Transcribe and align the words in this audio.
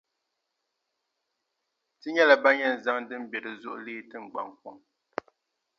Ti 1.99 2.07
nyɛla 2.11 2.35
ban 2.43 2.55
yɛn 2.61 2.75
zaŋ 2.83 2.97
din 3.09 3.23
be 3.29 3.37
di 3.43 3.51
zuɣu 3.61 3.77
leei 3.85 4.03
tiŋgbani 4.09 4.53
kuŋ. 4.61 4.75